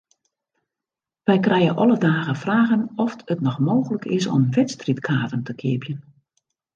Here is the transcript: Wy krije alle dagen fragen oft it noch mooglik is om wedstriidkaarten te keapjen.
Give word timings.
Wy 1.27 1.35
krije 1.45 1.73
alle 1.81 1.97
dagen 2.07 2.37
fragen 2.43 2.81
oft 3.05 3.19
it 3.33 3.39
noch 3.45 3.59
mooglik 3.67 4.05
is 4.17 4.25
om 4.35 4.43
wedstriidkaarten 4.57 5.41
te 5.47 5.53
keapjen. 5.61 5.99